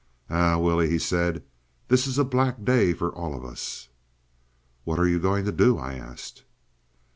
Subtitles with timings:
[0.31, 1.43] "Eh, Willie," he said,
[1.87, 3.87] "this is a black day for all of us."
[4.83, 6.43] "What are you going to do?" I asked.